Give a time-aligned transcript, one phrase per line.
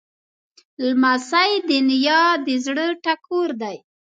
[0.85, 3.77] لمسی د نیا د زړه ټکور دی.